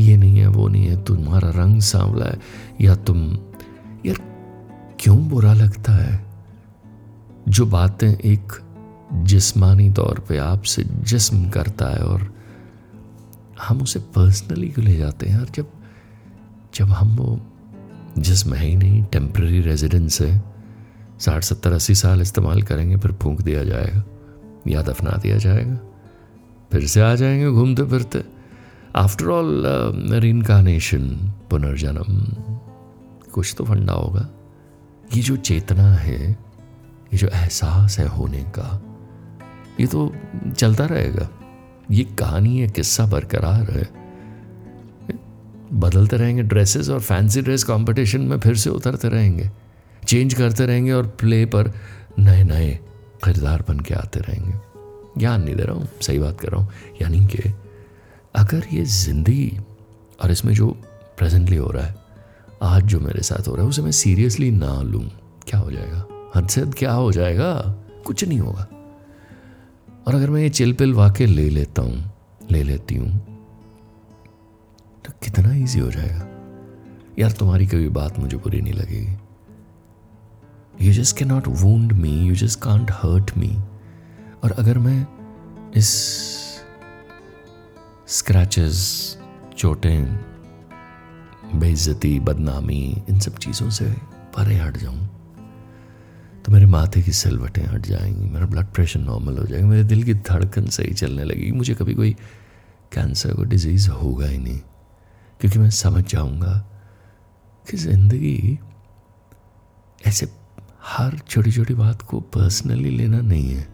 ये 0.00 0.16
नहीं 0.16 0.38
है, 0.38 0.46
वो 0.46 0.68
नहीं 0.68 0.86
है, 0.86 1.04
तुम्हारा 1.04 1.50
रंग 1.50 1.80
सांवला 1.80 2.24
है, 2.24 2.38
या 2.80 2.94
तुम 2.94 3.38
यार, 4.06 4.16
क्यों 5.00 5.28
बुरा 5.28 5.52
लगता 5.52 5.92
है? 5.92 6.24
जो 7.48 7.66
बातें 7.66 8.08
एक 8.08 8.52
जिस्मानी 9.12 9.90
तौर 9.90 10.24
पे 10.28 10.38
आपसे 10.38 10.84
जिस्म 10.84 11.50
करता 11.50 11.86
है 11.86 11.98
और 11.98 12.34
हम 13.62 13.82
उसे 13.82 13.98
पर्सनली 13.98 14.68
क्यों 14.68 14.86
ले 14.86 14.96
जाते 14.96 15.26
हैं? 15.26 15.38
यार 15.38 15.46
जब 15.54 15.66
जब 16.74 16.84
हम 16.84 17.16
वो 17.16 17.40
जिस्म 18.18 18.54
है 18.54 18.66
ही 18.66 18.76
नहीं 18.76 19.04
टेम्प्रेरी 19.04 19.60
रेजिडेंस 19.60 20.20
है, 20.20 20.42
साठ 21.20 21.42
सत्तर 21.42 21.72
अस्सी 21.72 21.94
साल 21.94 22.20
इस्तेमाल 22.20 22.62
करेंगे, 22.62 22.96
फिर 22.96 23.12
फूंक 23.12 23.42
दिया 23.42 23.64
जाएगा 23.64 24.04
या 24.68 24.82
दफना 24.82 25.10
दिया 25.10 25.36
जाएगा, 25.36 25.78
फिर 26.72 26.86
से 26.86 27.00
आ 27.00 27.14
जाएँगे 27.14 27.50
घूमते 27.50 27.82
फिरते। 27.82 28.24
आफ्टर 28.96 29.26
ऑल 29.26 29.64
रीनकारनेशन 30.12 31.32
पुनर्जन्म 31.50 32.26
कुछ 33.32 33.54
तो 33.58 33.64
फंडा 33.64 33.92
होगा। 33.92 34.28
ये 35.14 35.22
जो 35.22 35.36
चेतना 35.36 35.92
है, 35.94 36.30
ये 36.30 37.16
जो 37.16 37.28
एहसास 37.28 37.98
है 37.98 38.06
होने 38.08 38.42
का, 38.58 38.80
ये 39.80 39.86
तो 39.86 40.12
चलता 40.56 40.84
रहेगा। 40.84 41.28
ये 41.90 42.04
कहानी 42.18 42.58
है, 42.58 42.68
किस्सा 42.68 43.06
बरकरार 43.06 43.70
है। 43.70 43.88
बदलते 45.72 46.16
रहेंगे 46.16 46.42
ड्रेसेस 46.42 46.88
और 46.88 47.00
फैंसी 47.00 47.42
ड्रेस 47.42 47.64
कंपटीशन 47.64 48.20
में 48.20 48.38
फिर 48.40 48.56
से 48.56 48.70
उतरते 48.70 49.08
रहेंगे। 49.08 49.50
चेंज 50.06 50.34
करते 50.34 50.66
रहेंगे 50.66 50.92
और 50.92 51.06
प्ले 51.20 51.44
पर 51.46 51.72
नए 52.18 52.42
नए 52.42 52.70
किरदार 53.24 53.64
बन 53.68 53.80
के 53.80 53.94
आते 53.94 54.20
रहेंगे। 54.20 54.54
ज्ञान 55.18 55.42
नहीं 55.42 55.54
दे 55.54 55.62
रहा 55.62 55.76
हूँ, 55.76 55.88
सही 56.02 56.18
बात 56.18 56.40
कर 56.40 56.48
रहा 56.48 56.60
हूँ। 56.60 56.68
यानी 57.02 57.24
कि 57.26 57.52
अगर 58.34 58.66
ये 58.72 58.84
ज़िंदगी 58.84 59.58
और 60.22 60.30
इसमें 60.30 60.52
जो 60.54 60.68
प्रेजेंटली 61.18 61.56
हो 61.56 61.70
रहा 61.70 61.84
है 61.84 61.94
आज 62.62 62.82
जो 62.82 63.00
मेरे 63.00 63.22
साथ 63.22 63.48
हो 63.48 63.54
रहा 63.54 63.62
है, 63.62 63.68
उसे 63.68 63.82
मैं 63.82 63.90
सीरियसली 63.90 64.50
ना 64.50 64.80
लूँ। 64.82 65.02
क्या 65.48 65.60
हो 65.60 65.70
जाएगा? 65.70 66.06
हद 66.34 66.48
से 66.48 66.60
हद 66.60 66.74
क्या 66.74 66.92
हो 66.92 67.12
जाएगा? 67.12 67.54
कुछ 68.06 68.24
नहीं 68.24 68.38
होगा। 68.38 68.66
और 70.06 70.14
अगर 70.14 70.30
मैं 70.30 70.42
ये 70.42 70.50
चिल 70.50 70.72
पिल 70.72 70.94
वाके 70.94 71.26
ले 71.26 71.48
लेता 71.50 71.82
हूँ, 71.82 72.10
ले 72.50 72.62
लेती 72.62 72.94
हूँ 72.94 73.18
तो 75.04 75.12
कितना 75.22 75.54
इजी 75.54 75.78
हो 75.78 75.90
जाएगा। 75.90 76.26
यार, 77.18 77.32
तुम्हारी 77.32 77.66
कभी 77.66 77.88
बात 77.88 78.18
मुझे 78.18 78.36
बुरी 78.36 78.60
नहीं 78.60 78.72
लगेगी। 78.72 79.16
You 80.86 80.92
just 80.92 81.16
can 81.16 81.28
not 81.28 81.48
wound 81.48 81.92
me 81.92 82.12
you 82.26 82.34
just 82.34 82.60
can't 82.60 82.90
hurt 82.90 83.36
me 83.38 83.56
और 84.44 84.52
अगर 84.52 84.78
मैं 84.78 85.06
इस 85.76 85.88
स्क्रैचेस 88.08 88.78
चोटें 89.58 90.30
बेइज्जती, 91.54 92.18
बदनामी, 92.20 93.02
इन 93.08 93.18
सब 93.18 93.36
चीज़ों 93.36 93.70
से 93.70 93.84
परे 94.36 94.56
हट 94.56 94.76
जाऊँ। 94.76 95.08
तो 96.44 96.52
मेरे 96.52 96.66
माथे 96.66 97.02
की 97.02 97.12
सिलवटें 97.12 97.64
हट 97.64 97.86
जाएँगी, 97.86 98.28
मेरा 98.28 98.46
ब्लड 98.46 98.66
प्रेशर 98.66 99.00
नॉर्मल 99.00 99.38
हो 99.38 99.44
जाएगा, 99.44 99.66
मेरे 99.66 99.84
दिल 99.84 100.02
की 100.02 100.14
धड़कन 100.14 100.66
सही 100.68 100.92
चलने 100.94 101.24
लगेगी। 101.24 101.52
मुझे 101.52 101.74
कभी 101.74 101.94
कोई 101.94 102.12
कैंसर 102.92 103.34
को 103.34 103.44
डिज़ीज़ 103.44 103.88
होगा 103.90 104.26
ही 104.26 104.38
नहीं, 104.38 104.60
क्योंकि 105.40 105.58
मैं 105.58 105.70
समझ 105.70 106.04
जाऊँगा 106.04 106.56
कि 107.66 107.76
ज़िंदगी 107.76 108.58
ऐसे 110.06 110.28
हर 110.86 111.18
छोटी 111.18 111.52
छोटी 111.52 111.74
बात 111.74 112.02
को 112.02 112.20
पर्सनली 112.20 112.90
लेना 112.90 113.20
नहीं 113.20 113.50
है। 113.50 113.68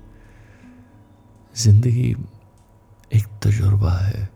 ज़िंदगी 1.54 2.11
एक 3.12 3.26
तजुर्बा 3.42 3.92
है, 3.92 4.28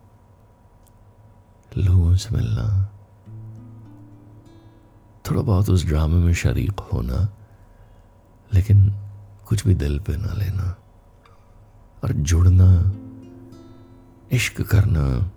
लोगों 1.73 2.15
से 2.17 2.35
मिलना। 2.37 2.67
थोड़ा 5.31 5.43
बहुत 5.43 5.71
उस 5.71 5.87
ड्रामे 5.87 6.17
में 6.17 6.35
शरीक 6.35 6.81
होना, 6.93 7.29
लेकिन 8.55 8.95
कुछ 9.47 9.67
भी 9.67 9.75
दिल 9.75 9.99
पे 9.99 10.17
ना 10.17 10.33
लेना 10.35 10.77
और 12.05 12.13
जुड़ना, 12.13 12.71
इश्क 14.33 14.61
करना, 14.63 15.31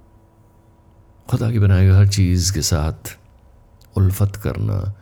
खुदा 1.29 1.51
की 1.51 1.59
बनाई 1.59 1.87
हर 1.87 2.07
चीज़ 2.07 2.53
के 2.53 2.61
साथ 2.61 3.17
उल्फत 3.97 4.35
करना, 4.35 4.93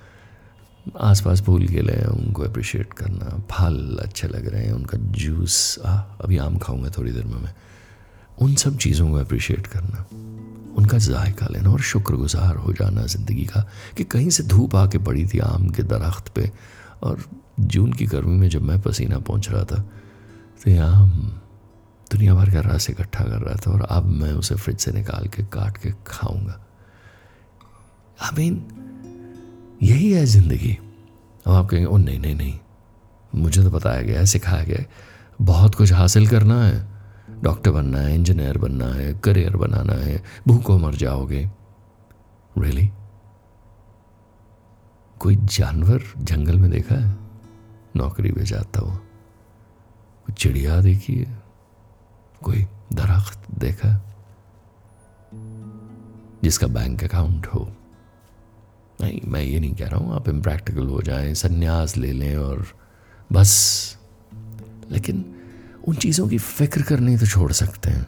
आसपास 0.99 1.41
फूल 1.41 1.67
के 1.67 1.81
लिए 1.81 2.05
उनको 2.05 2.43
अप्रिशिएट 2.43 2.93
करना, 2.93 3.37
फल 3.51 3.99
अच्छे 4.01 4.27
लग 4.27 4.47
रहे 4.47 4.65
हैं, 4.65 4.73
उनका 4.73 4.97
जूस 4.97 5.79
आ 5.85 5.97
अभी 6.21 6.37
आम 6.37 6.57
खाऊँगा 6.57 6.89
थोड़ी 6.97 7.11
देर 7.11 7.25
में 7.25 7.41
मैं। 7.41 7.53
उन 8.37 8.55
सब 8.55 8.77
चीज़ों 8.77 9.09
को 9.09 9.15
अप्रिशिएट 9.15 9.67
करना, 9.67 10.05
उनका 10.77 10.97
जायका 10.97 11.47
लेना 11.51 11.71
और 11.71 11.81
शुक्रगुजार 11.83 12.55
हो 12.55 12.73
जाना 12.73 13.05
ज़िंदगी 13.07 13.45
का 13.45 13.65
कि 13.97 14.03
कहीं 14.05 14.29
से 14.29 14.43
धूप 14.43 14.75
आके 14.75 14.97
पड़ी 14.97 15.25
थी 15.27 15.39
आम 15.39 15.69
के 15.69 15.83
दरख्त 15.83 16.29
पे 16.35 16.51
और 17.03 17.23
जून 17.59 17.93
की 17.93 18.05
गर्मी 18.05 18.37
में 18.37 18.49
जब 18.49 18.61
मैं 18.61 18.79
पसीना 18.81 19.19
पहुँच 19.19 19.49
रहा 19.49 19.63
था 19.63 19.81
तो 20.63 20.71
ये 20.71 20.77
आम 20.77 21.09
दुनिया 22.11 22.33
भर 22.35 22.49
का 22.49 22.59
रस 22.61 22.89
इकट्ठा 22.89 23.23
कर 23.23 23.39
रहा 23.39 23.55
था 23.55 23.71
और 23.71 23.81
अब 23.81 24.05
मैं 24.05 24.31
उसे 24.33 24.55
फ्रिज 24.55 24.79
से 24.79 24.91
निकाल 24.91 25.27
के 25.27 25.43
काट 25.43 25.77
के 25.77 25.91
खाऊँगा। 26.07 26.59
आई 28.21 28.35
मीन 28.37 29.77
यही 29.83 30.11
है 30.11 30.25
ज़िंदगी। 30.25 30.77
अब 31.45 31.53
आप 31.53 31.69
कहेंगे 31.69 31.85
ओ 31.85 31.97
नहीं 31.97 32.19
नहीं 32.19 32.35
नहीं, 32.35 32.53
मुझे 33.33 33.63
तो 33.63 33.69
बताया 33.69 34.01
गया 34.01 34.19
है, 34.19 34.25
सिखाया 34.25 34.63
गया 34.63 34.77
है, 34.77 34.87
बहुत 35.41 35.75
कुछ 35.75 35.93
हासिल 35.93 36.27
करना 36.27 36.63
है। 36.63 36.90
डॉक्टर 37.43 37.71
बनना 37.71 37.99
है, 37.99 38.15
इंजीनियर 38.15 38.57
बनना 38.57 38.85
है, 38.85 39.13
करियर 39.13 39.57
बनाना 39.57 39.93
है, 39.93 40.23
भूखों 40.47 40.79
मर 40.79 40.95
जाओगे। 40.95 41.49
रियली? 42.57 42.91
कोई 45.19 45.35
जानवर 45.35 46.03
जंगल 46.17 46.59
में 46.59 46.71
देखा 46.71 46.95
है? 46.95 47.17
नौकरी 47.95 48.31
पे 48.31 48.43
जाता 48.43 48.79
हो। 48.79 48.91
कोई 50.25 50.33
चिड़िया 50.33 50.81
देखी 50.81 51.15
है? 51.15 51.43
कोई 52.43 52.67
दरख्त 52.93 53.51
देखा 53.59 54.01
जिसका 56.43 56.67
बैंक 56.67 57.03
अकाउंट 57.03 57.47
हो। 57.47 57.71
नहीं, 59.01 59.21
मैं 59.25 59.41
ये 59.41 59.59
नहीं 59.59 59.75
कह 59.75 59.87
रहा 59.87 59.99
हूँ, 59.99 60.15
आप 60.15 60.29
इम्प्रैक्टिकल 60.29 60.87
हो 60.87 61.01
जाएँ, 61.01 61.33
संन्यास 61.33 61.97
ले 61.97 62.11
लें 62.11 62.35
और 62.35 62.65
बस। 63.31 63.51
लेकिन 64.91 65.40
उन 65.87 65.95
चीज़ों 65.95 66.27
की 66.27 66.37
फ़िक्र 66.37 66.81
करनी 66.81 67.17
तो 67.17 67.25
छोड़ 67.25 67.51
सकते 67.51 67.89
हैं। 67.89 68.05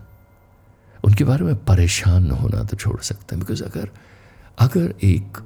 उनके 1.03 1.23
बारे 1.23 1.43
में 1.43 1.55
परेशान 1.65 2.29
होना 2.31 2.63
तो 2.63 2.77
छोड़ 2.77 2.99
सकते 3.01 3.35
हैं। 3.35 3.39
बिकॉज़ 3.39 3.63
अगर 3.63 3.89
अगर 4.59 4.93
एक 5.03 5.37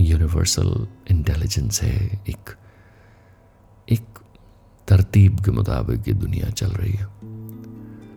यूनिवर्सल 0.00 0.86
इंटेलिजेंस 1.10 1.82
है, 1.82 2.20
एक 2.28 2.50
एक 3.88 4.18
तरतीब 4.88 5.40
के 5.40 5.50
मुताबिक 5.50 6.08
ये 6.08 6.14
दुनिया 6.14 6.50
चल 6.50 6.70
रही 6.70 6.92
है। 6.92 7.04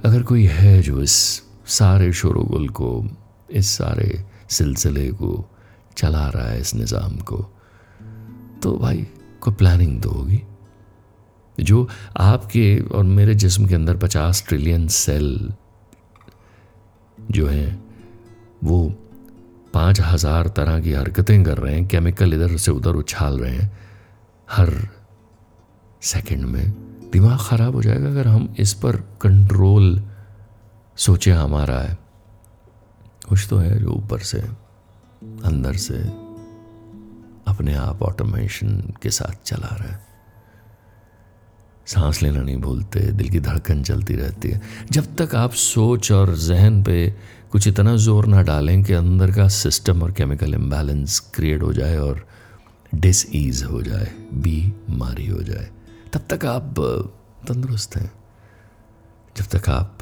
अगर 0.06 0.24
कोई 0.24 0.46
है 0.46 0.82
जो 0.82 1.02
इस 1.02 1.44
सारे 1.68 2.12
शोरगुल 2.14 2.68
को, 2.70 3.08
इस 3.52 3.70
सारे 3.70 4.26
सिलसिले 4.50 5.12
को 5.12 5.50
चला 5.98 6.28
रहा 6.30 6.48
है, 6.48 6.60
इस 6.62 6.76
निज़ाम 6.76 7.18
को 7.18 7.38
तो 8.64 8.78
भाई 8.78 9.08
कोई 9.42 9.54
प्लानिंग 9.54 10.02
तो 10.02 10.10
होगी। 10.10 10.42
जो 11.62 11.88
आपके 12.18 12.80
और 12.80 13.04
मेरे 13.06 13.36
जिस्म 13.36 13.66
के 13.66 13.76
अंदर 13.76 13.98
पचास 13.98 14.44
ट्रिलियन 14.48 14.88
सेल 14.88 15.54
जो 17.18 17.48
हैं, 17.48 17.84
वो 18.64 18.94
पाँच 19.74 20.00
हज़ार 20.02 20.48
तरह 20.48 20.80
की 20.80 20.94
हरकतें 20.94 21.44
कर 21.44 21.58
रहे 21.58 21.74
हैं 21.76 21.88
केमिकल 21.88 22.34
इधर 22.34 22.56
से 22.58 22.72
उधर 22.72 22.96
उछाल 22.96 23.38
रहे 23.40 23.56
हैं, 23.56 23.72
हर 24.48 24.70
सेकंड 26.04 26.46
में 26.46 26.72
दिमाग 27.12 27.38
ख़राब 27.40 27.76
हो 27.76 27.82
जाएगा 27.82 28.08
अगर 28.08 28.28
हम 28.28 28.54
इस 28.60 28.74
पर 28.74 28.96
कंट्रोल 29.22 30.02
सोचे 30.98 31.32
हमारा 31.32 31.80
है। 31.80 31.98
कुछ 33.30 33.48
तो 33.50 33.58
है 33.58 33.80
जो 33.80 33.90
ऊपर 33.90 34.20
से, 34.22 34.40
अंदर 34.40 35.74
से 35.78 35.98
अपने 37.48 37.74
आप 37.76 38.02
ऑटोमेशन 38.04 38.94
के 39.02 39.10
साथ 39.10 39.44
चला 39.46 39.76
रहा 39.76 39.90
है। 39.90 40.09
सांस 41.90 42.22
लेना 42.24 42.42
नहीं 42.42 42.58
भूलते, 42.58 43.00
दिल 43.00 43.30
की 43.30 43.40
धड़कन 43.40 43.82
चलती 43.84 44.16
रहती 44.16 44.50
है। 44.50 44.62
जब 44.92 45.16
तक 45.18 45.36
आप 45.36 45.54
सोच 45.54 46.12
और 46.12 46.36
जहन 46.38 46.82
पे 46.84 47.14
कुछ 47.52 47.68
इतना 47.68 47.96
ज़ोर 47.98 48.26
ना 48.28 48.42
डालें 48.44 48.84
कि 48.84 48.94
अंदर 48.94 49.32
का 49.32 49.48
सिस्टम 49.48 50.02
और 50.04 50.12
केमिकल 50.12 50.54
इम्बैलेंस 50.54 51.20
क्रिएट 51.36 51.64
हो 51.64 51.74
जाए 51.74 51.98
और 51.98 52.26
डिस 52.96 53.26
ईज 53.36 53.64
हो 53.64 53.82
जाए, 53.82 54.12
बीमारी 54.34 55.28
हो 55.28 55.42
जाए, 55.44 55.70
तब 56.14 56.22
तक 56.30 56.46
आप 56.46 56.74
तंदुरुस्त 57.48 57.96
हैं। 57.98 58.12
जब 59.36 59.46
तक 59.52 59.70
आप 59.70 59.98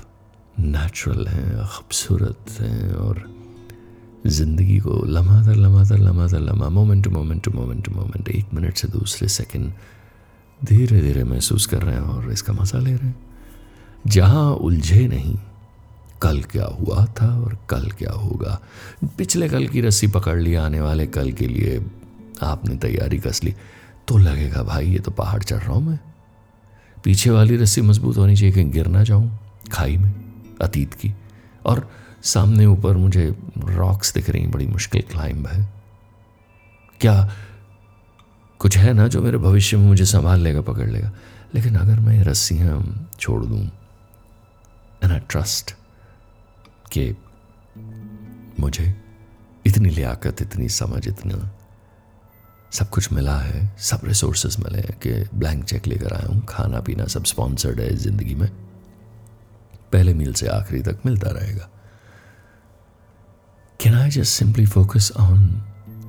नेचुरल 0.60 1.28
हैं, 1.28 1.66
खूबसूरत 1.68 2.60
हैं 2.60 2.94
और 2.96 3.24
ज़िंदगी 4.28 4.78
को 4.80 5.04
लम्हा 5.08 5.42
दर 5.44 5.56
लम्हा 5.56 5.84
दर 5.84 5.98
लम्हा 6.00 6.28
दर 6.28 6.40
लम्हा 6.42 6.70
moment 6.70 7.04
to 7.04 7.10
moment 7.12 7.44
to 7.44 7.52
moment 7.52 7.84
to 7.86 7.92
moment 7.92 8.30
एक 8.30 8.54
मिनट 8.54 8.78
से 8.78 8.88
दूसरे 8.88 9.28
सेकंड 9.30 9.74
धीरे 10.66 11.02
धीरे 11.02 11.24
महसूस 11.24 11.66
कर 11.66 11.82
रहे 11.82 11.96
हैं 11.96 12.02
और 12.02 12.32
इसका 12.32 12.54
मज़ा 12.54 12.80
ले 12.80 12.94
रहे 12.94 13.08
हैं। 13.08 13.16
जहाँ 14.08 14.52
उलझे 14.52 15.08
नहीं, 15.08 15.38
कल 16.22 16.42
क्या 16.42 16.66
हुआ 16.66 17.06
था 17.06 17.40
और 17.42 17.58
कल 17.70 17.90
क्या 17.92 18.12
होगा? 18.12 18.62
पिछले 19.18 19.50
कल 19.50 19.68
की 19.68 19.82
रस्सी 19.82 20.08
पकड़ 20.08 20.40
ली, 20.40 20.56
आने 20.56 20.82
वाले 20.82 21.08
कल 21.08 21.32
के 21.32 21.48
लिए 21.48 21.86
आपने 22.42 22.76
तैयारी 22.76 23.18
कस 23.18 23.44
ली। 23.44 23.56
तो 24.08 24.18
लगेगा, 24.18 24.64
भाई, 24.64 24.88
ये 24.88 25.00
तो 25.00 25.12
पहाड़ 25.12 25.44
चढ़ 25.44 25.58
रहा 25.58 25.74
हूँ 25.74 25.84
मैं। 25.84 26.00
पीछे 27.04 27.30
वाली 27.30 27.58
रस्सी 27.58 27.82
मज़बूत 27.82 28.18
होनी 28.18 28.36
चाहिए 28.36 28.56
कहीं 28.56 28.72
गिर 28.72 28.88
ना 28.88 29.04
जाऊँ 29.04 29.40
खाई 29.72 29.98
में, 29.98 30.14
अतीत 30.62 30.94
की। 30.94 31.14
और 31.66 31.92
सामने 32.24 32.66
ऊपर 32.66 32.98
मुझे 32.98 33.36
रॉक्स 33.58 34.14
दिख 34.14 34.30
रही 34.30 34.48
बड़ी 34.48 34.68
मुश्किल 34.68 35.02
क्लाइंब 35.02 35.48
है। 35.48 35.70
क्या 37.02 37.30
कुछ 38.60 38.78
है 38.78 38.94
ना 38.94 39.08
जो 39.08 39.22
मेरे 39.22 39.38
भविष्य 39.38 39.78
में 39.78 39.86
मुझे 39.88 40.06
संभाल 40.06 40.40
लेगा, 40.40 40.62
पकड़ 40.62 40.90
लेगा। 40.90 41.12
लेकिन 41.56 41.76
अगर 41.76 42.00
मैं 42.00 42.24
रस्सियाँ 42.24 43.10
छोड़ 43.20 43.46
दूँ 43.46 43.62
एंड 45.04 45.12
आई 45.12 45.20
ट्रस्ट 45.20 45.72
कि 46.92 47.16
मुझे 48.60 48.94
इतनी 49.66 49.90
लियाकत, 49.90 50.42
इतनी 50.42 50.70
समझ, 50.70 51.08
इतना 51.08 51.50
सब 52.72 52.90
कुछ 52.90 53.12
मिला 53.14 53.38
है, 53.40 53.78
सब 53.80 54.02
रिसोर्सेज 54.04 54.58
मिले 54.60 54.80
हैं 54.80 54.98
कि 55.00 55.38
ब्लैंक 55.38 55.64
चेक 55.64 55.88
लेकर 55.88 56.14
आया 56.14 56.28
हूँ, 56.28 56.46
खाना 56.50 56.80
पीना 56.80 57.06
सब 57.06 57.24
स्पॉन्सर्ड 57.24 57.80
है 57.80 57.96
ज़िंदगी 57.96 58.36
में। 58.36 58.50
पहले 59.94 60.14
मील 60.14 60.34
से 60.34 60.48
आखिरी 60.48 60.82
तक 60.82 61.00
मिलता 61.06 61.30
रहेगा। 61.30 61.70
Can 63.80 63.96
I 63.96 64.10
just 64.10 64.34
simply 64.34 64.66
focus 64.66 65.12
on 65.18 65.64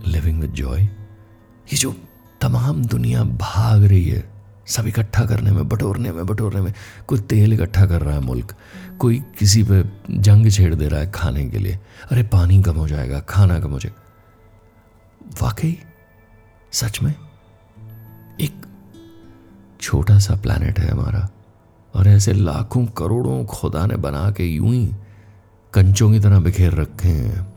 living 0.06 0.40
with 0.40 0.52
joy 0.52 0.82
ये 0.82 1.76
जो 1.76 1.94
तमाम 2.40 2.84
दुनिया 2.84 3.24
भाग 3.24 3.84
रही 3.84 4.08
है। 4.08 4.32
सब 4.66 4.86
इकट्ठा 4.86 5.24
करने 5.24 5.50
में, 5.50 5.68
बटोरने 5.68 6.12
में 6.12 6.26
बटोरने 6.26 6.60
में। 6.60 6.74
कोई 7.06 7.20
तेल 7.20 7.52
इकट्ठा 7.52 7.86
कर 7.86 8.02
रहा 8.02 8.14
है 8.14 8.20
मुल्क। 8.20 8.54
कोई 8.98 9.22
किसी 9.38 9.62
पे 9.62 9.84
जंग 10.10 10.50
छेड़ 10.50 10.74
दे 10.74 10.88
रहा 10.88 11.00
है 11.00 11.10
खाने 11.10 11.46
के 11.46 11.58
लिए। 11.58 11.78
अरे 12.10 12.22
पानी 12.22 12.62
कम 12.62 12.76
हो 12.76 12.88
जाएगा, 12.88 13.20
खाना 13.20 13.60
कम 13.60 13.70
हो 13.70 13.78
जाएगा। 13.78 14.02
वाकई? 15.42 15.78
सच 16.72 17.02
में? 17.02 17.14
एक 18.40 18.66
छोटा 19.80 20.18
सा 20.18 20.34
प्लानट 20.34 20.80
है 20.80 20.90
हमारा। 20.90 21.28
और 21.94 22.08
ऐसे 22.08 22.32
लाखों 22.32 22.86
करोड़ों 22.86 23.44
खुदा 23.44 23.86
ने 23.86 23.96
बना 23.96 24.30
के 24.30 24.44
यूँ 24.44 24.74
ही 24.74 24.90
कंचों 25.72 26.12
की 26.12 26.20
तरह 26.20 26.40
बिखेर 26.40 26.72
रखे 26.72 27.08
हैं। 27.08 27.52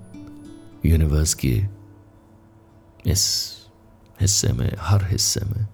यूनिवर्स 0.85 1.33
के 1.33 1.63
इस 3.07 3.51
हिस्से 4.21 4.53
में, 4.53 4.77
हर 4.79 5.05
हिस्से 5.05 5.41
में। 5.41 5.67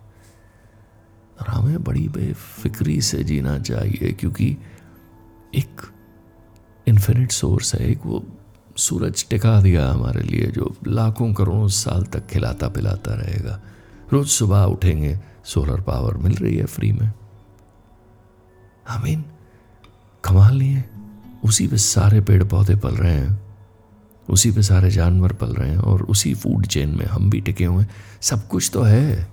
और 1.39 1.47
हमें 1.47 1.83
बड़ी 1.83 2.09
बेफिक्री 2.09 3.01
से 3.01 3.23
जीना 3.23 3.59
चाहिए, 3.59 4.11
क्योंकि 4.11 4.57
एक 5.55 5.81
इन्फिनिट 6.87 7.31
सोर्स 7.31 7.75
है, 7.75 7.91
एक 7.91 7.99
वो 8.05 8.27
सूरज 8.77 9.29
टिका 9.29 9.61
दिया 9.61 9.91
हमारे 9.91 10.21
लिए, 10.23 10.47
जो 10.47 10.77
लाखों 10.87 11.33
करोड़ों 11.33 11.67
साल 11.67 12.03
तक 12.03 12.27
खिलाता 12.27 12.69
पिलाता 12.69 13.13
रहेगा। 13.13 13.61
रोज 14.13 14.27
सुबह 14.27 14.63
उठेंगे 14.63 15.19
सोलर 15.45 15.81
पावर 15.81 16.17
मिल 16.17 16.35
रही 16.35 16.55
है 16.55 16.65
फ्री 16.65 16.91
में। 16.91 17.13
आमीन 18.89 19.25
कमाल 20.23 20.57
नहीं 20.57 20.69
है। 20.69 20.89
उसी 21.45 21.67
पे 21.67 21.77
सारे 21.77 22.21
पेड़ 22.21 22.43
पौधे 22.43 22.75
पल 22.75 22.95
रहे 22.95 23.13
हैं। 23.13 23.46
उसी 24.29 24.51
पे 24.51 24.61
सारे 24.61 24.91
जानवर 24.91 25.33
पल 25.33 25.47
रहे 25.47 25.69
हैं 25.69 25.77
और 25.77 26.03
उसी 26.03 26.33
फ़ूड 26.33 26.65
चेन 26.65 26.89
में 26.89 27.05
हम 27.05 27.29
भी 27.29 27.41
टिके 27.41 27.65
हुए 27.65 27.83
हैं। 27.83 27.89
सब 28.21 28.47
कुछ 28.47 28.69
तो 28.73 28.81
है। 28.81 29.27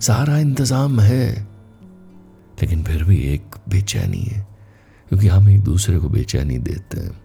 सारा 0.00 0.38
इंतज़ाम 0.38 1.00
है। 1.00 1.54
लेकिन 2.62 2.84
फिर 2.84 3.04
भी 3.04 3.16
एक 3.16 3.42
बेचैनी 3.68 4.22
है, 4.22 4.46
क्योंकि 5.08 5.28
हम 5.28 5.48
एक 5.48 5.60
दूसरे 5.60 5.98
को 5.98 6.08
बेचैनी 6.08 6.58
देते 6.58 7.00
हैं। 7.00 7.22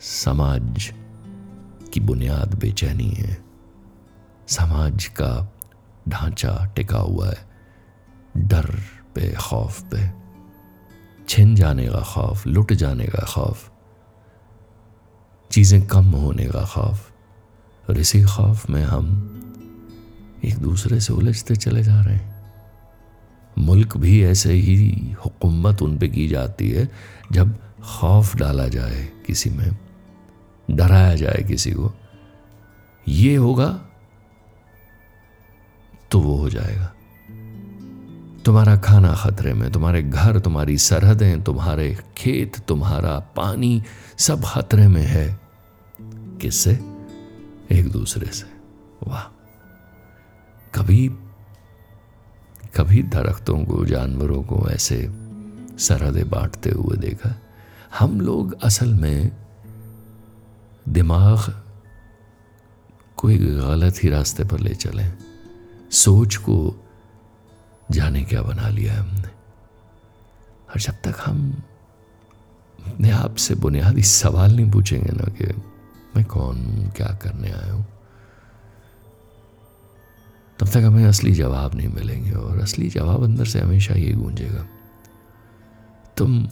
समाज 0.00 0.92
की 1.92 2.00
बुनियाद 2.00 2.54
बेचैनी 2.54 3.08
है। 3.08 3.44
समाज 4.48 5.04
का 5.04 5.52
ढांचा 6.08 6.72
टिका 6.76 6.98
हुआ 6.98 7.28
है। 7.28 7.50
डर 8.36 8.80
पे, 9.14 9.34
खौफ 9.40 9.82
पे। 9.82 10.10
छिन 11.28 11.54
जाने 11.54 11.86
का 11.86 12.00
खौफ, 12.00 12.46
लुट 12.46 12.72
जाने 12.72 13.06
का 13.06 13.24
खौफ। 13.28 13.71
चीज़ें 15.52 15.86
कम 15.86 16.04
होने 16.04 16.46
का 16.46 16.64
खौफ। 16.64 17.12
और 17.90 17.98
इसी 17.98 18.22
खौफ 18.22 18.70
में 18.70 18.84
हम 18.84 19.28
एक 20.44 20.58
दूसरे 20.58 21.00
से 21.00 21.12
उलझते 21.12 21.56
चले 21.56 21.82
जा 21.82 22.00
रहे 22.00 22.14
हैं। 22.14 22.52
मुल्क 23.58 23.96
भी 23.96 24.24
ऐसे 24.24 24.52
ही 24.52 25.16
हुकूमत 25.24 25.82
उन 25.82 25.98
पे 25.98 26.08
की 26.08 26.28
जाती 26.28 26.70
है, 26.70 26.88
जब 27.32 27.58
खौफ 27.82 28.36
डाला 28.36 28.68
जाए 28.68 29.08
किसी 29.26 29.50
में, 29.50 29.76
डराया 30.70 31.14
जाए 31.14 31.42
किसी 31.42 31.70
को, 31.70 31.92
ये 33.08 33.36
होगा 33.36 33.80
तो 36.10 36.20
वो 36.20 36.36
हो 36.36 36.50
जाएगा। 36.50 36.92
तुम्हारा 38.44 38.76
खाना 38.76 39.14
खतरे 39.14 39.54
में, 39.54 39.72
तुम्हारे 39.72 40.02
घर, 40.02 40.38
तुम्हारी 40.38 40.78
सरहदें, 40.78 41.42
तुम्हारे 41.42 41.98
खेत, 42.16 42.58
तुम्हारा 42.58 43.18
पानी 43.18 43.82
सब 44.18 44.44
खतरे 44.44 44.88
में 44.88 45.02
है। 45.02 45.41
किससे 46.42 46.70
एक 47.72 47.92
दूसरे 47.92 48.26
से। 48.26 48.60
वाह। 49.08 49.22
कभी 50.74 51.08
कभी 52.76 53.02
दरख्तों 53.02 53.64
को, 53.64 53.84
जानवरों 53.84 54.42
को 54.42 54.70
ऐसे 54.70 55.08
सरहदें 55.78 56.30
बांटते 56.30 56.70
हुए 56.70 56.96
देखा, 56.96 57.40
हम 57.98 58.20
लोग 58.20 58.62
असल 58.62 58.94
में 58.94 59.36
दिमाग 60.88 61.62
कोई 63.16 63.38
गलत 63.38 64.04
ही 64.04 64.08
रास्ते 64.08 64.44
पर 64.44 64.58
ले 64.58 64.74
चले। 64.74 65.04
सोच 65.90 66.36
को 66.36 66.86
जाने 67.90 68.24
क्या 68.24 68.42
बना 68.42 68.68
लिया 68.68 69.00
हमने। 69.00 69.28
और 70.70 70.80
जब 70.80 70.92
तक 70.92 71.14
हम 71.24 71.62
अपने 72.86 73.10
आप 73.10 73.36
से 73.36 73.54
बुनियादी 73.54 74.02
सवाल 74.02 74.56
नहीं 74.56 74.70
पूछेंगे 74.70 75.12
ना 75.12 75.24
कि 75.24 75.71
मैं 76.16 76.24
कौन? 76.24 76.58
क्या 76.96 77.06
करने 77.22 77.50
आया 77.50 77.72
हूँ? 77.72 77.84
तब 80.58 80.68
तक 80.68 80.84
हमें 80.84 81.04
असली 81.04 81.32
जवाब 81.34 81.74
नहीं 81.74 81.88
मिलेंगे 81.88 82.32
और 82.32 82.58
असली 82.58 82.88
जवाब 82.90 83.22
अंदर 83.24 83.44
से 83.44 83.60
हमेशा 83.60 83.94
ये 83.94 84.12
गूंजेगा, 84.12 84.66
तुम 86.16 86.46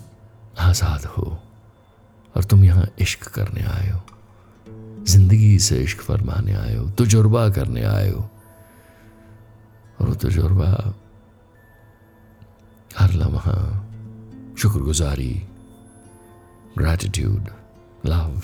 आज़ाद 0.58 1.04
हो 1.06 1.38
और 2.34 2.44
तुम 2.44 2.64
यहाँ 2.64 2.86
इश्क 3.00 3.28
करने 3.28 3.62
आए 3.62 3.90
हो, 3.90 4.00
ज़िंदगी 5.06 5.58
से 5.58 5.82
इश्क 5.82 6.00
फरमाने 6.00 6.54
आए 6.54 6.74
हो, 6.76 6.88
तजुर्बा 6.90 7.48
करने 7.50 7.84
आए 7.84 8.10
हो। 8.10 8.28
और 10.00 10.08
वो 10.08 10.14
तजुर्बा 10.14 10.70
हर 12.98 13.12
लम्हा 13.12 13.56
शुक्रगुजारी 14.58 15.32
ग्रैटिट्यूड 16.78 17.48
लव 18.06 18.42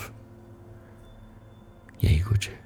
यही 2.06 2.20
कुछ 2.20 2.48
है। 2.48 2.60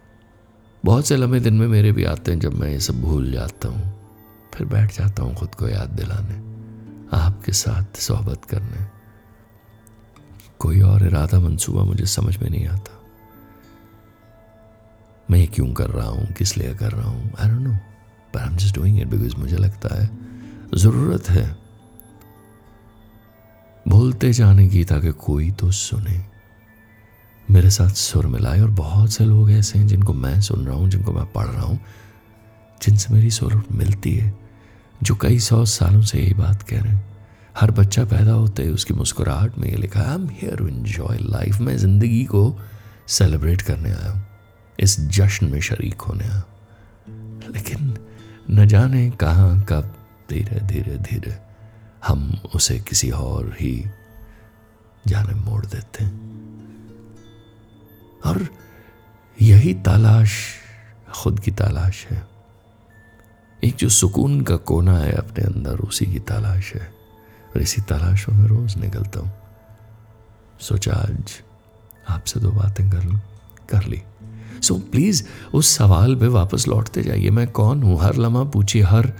बहुत 0.84 1.06
से 1.06 1.16
लम्बे 1.16 1.40
दिन 1.40 1.54
में 1.54 1.66
मेरे 1.68 1.92
भी 1.92 2.04
आते 2.04 2.32
हैं 2.32 2.38
जब 2.40 2.54
मैं 2.54 2.68
ये 2.68 2.80
सब 2.80 3.00
भूल 3.02 3.32
जाता 3.32 3.68
हूँ। 3.68 3.92
फिर 4.54 4.66
बैठ 4.66 4.92
जाता 4.92 5.22
हूँ 5.22 5.34
खुद 5.34 5.54
को 5.54 5.68
याद 5.68 5.90
दिलाने, 5.90 6.34
आपके 7.16 7.52
साथ 7.52 7.96
सोहबत 7.96 8.44
करने। 8.44 8.86
कोई 10.58 10.80
और 10.80 11.06
इरादा 11.06 11.40
मंसूबा 11.40 11.84
मुझे 11.84 12.06
समझ 12.06 12.36
में 12.38 12.48
नहीं 12.50 12.66
आता। 12.68 12.96
मैं 15.30 15.38
ये 15.38 15.46
क्यों 15.46 15.72
कर 15.72 15.90
रहा 15.90 16.08
हूँ? 16.08 16.26
किस 16.26 16.56
लिए 16.56 16.74
कर 16.74 16.90
रहा 16.92 17.08
हूँ? 17.08 17.30
आई 17.40 17.48
डोंट 17.48 17.60
नो 17.60 17.74
पर 18.34 18.40
I 18.40 18.46
am 18.46 18.56
just 18.56 18.74
doing 18.74 19.00
it 19.00 19.08
because 19.08 19.36
मुझे 19.36 19.56
लगता 19.56 19.94
है 19.94 20.08
ज़रूरत 20.74 21.28
है। 21.30 21.56
भूलते 23.88 24.32
जाने 24.32 24.68
की 24.68 24.84
ताकि 24.84 25.10
कोई 25.10 25.50
तो 25.50 25.70
सुने। 25.70 26.18
मेरे 27.50 27.70
साथ 27.70 27.88
सुर 27.90 28.26
मिलाए 28.26 28.60
और 28.60 28.70
बहुत 28.70 29.12
से 29.12 29.24
लोग 29.24 29.50
ऐसे 29.50 29.78
हैं 29.78 29.86
जिनको 29.86 30.12
मैं 30.14 30.40
सुन 30.40 30.66
रहा 30.66 30.74
हूँ, 30.76 30.88
जिनको 30.90 31.12
मैं 31.12 31.24
पढ़ 31.32 31.46
रहा 31.46 31.62
हूँ, 31.62 31.78
जिनसे 32.82 33.14
मेरी 33.14 33.30
सुर 33.30 33.62
मिलती 33.72 34.14
है, 34.14 34.32
जो 35.02 35.14
कई 35.14 35.38
सौ 35.40 35.64
सालों 35.64 36.02
से 36.02 36.18
यही 36.18 36.34
बात 36.34 36.62
कह 36.62 36.80
रहे 36.80 36.92
हैं। 36.92 37.08
हर 37.56 37.70
बच्चा 37.70 38.04
पैदा 38.04 38.32
होते 38.32 38.62
है 38.62 38.70
उसकी 38.70 38.94
मुस्कुराहट 38.94 39.58
में 39.58 39.68
ये 39.68 39.76
लिखा 39.76 40.00
I 40.00 40.14
am 40.14 40.28
here 40.32 40.56
to 40.56 40.68
enjoy 40.68 41.18
life 41.22 41.60
में 41.60 41.76
ज़िंदगी 41.76 42.24
को 42.24 42.42
सेलिब्रेट 43.08 43.62
करने 43.62 43.90
आया 43.90 44.10
हूँ, 44.10 44.22
इस 44.78 45.00
जश्न 45.10 45.46
में 45.46 45.60
शरीक 45.60 46.00
होने 46.00 46.24
आया 46.24 46.42
लेकिन 47.54 47.94
न 48.50 48.66
जाने 48.68 49.08
कहाँ, 49.10 49.60
कब, 49.68 49.94
धीरे 50.30 50.60
धीरे 50.66 50.96
धीरे 51.00 51.36
हम 52.06 52.30
उसे 52.54 52.78
किसी 52.80 53.10
और 53.10 53.54
ही 53.60 53.84
जाने 55.04 55.34
मोड़ 55.40 55.64
देते 55.66 56.04
हैं। 56.04 56.39
और 58.26 58.48
यही 59.42 59.74
तलाश 59.74 60.30
खुद 61.14 61.40
की 61.40 61.50
तलाश 61.50 62.06
है। 62.06 62.28
एक 63.64 63.74
जो 63.74 63.88
सुकून 63.88 64.40
का 64.40 64.56
कोना 64.56 64.98
है 64.98 65.12
अपने 65.12 65.44
अंदर 65.44 65.78
उसी 65.78 66.06
की 66.06 66.18
तलाश 66.18 66.74
है। 66.74 66.92
और 67.56 67.62
इसी 67.62 67.82
तलाश 67.82 68.28
में 68.28 68.46
रोज 68.46 68.76
निकलता 68.76 69.20
हूँ। 69.20 69.32
सोचा 70.60 70.92
आज 70.92 71.32
आपसे 72.08 72.40
दो 72.40 72.50
बातें 72.50 72.90
कर 72.90 73.04
लू 73.04 73.18
कर 73.68 73.84
ली। 73.84 74.02
सो 74.62 74.74
so, 74.74 74.80
प्लीज़ 74.80 75.24
उस 75.54 75.68
सवाल 75.68 76.16
पे 76.16 76.26
वापस 76.26 76.68
लौटते 76.68 77.02
जाइए। 77.02 77.30
मैं 77.30 77.48
कौन 77.48 77.82
हूँ? 77.82 78.00
हर 78.00 78.16
लम्हा 78.16 78.44
पूछिए 78.44 78.82
हर 78.82 79.12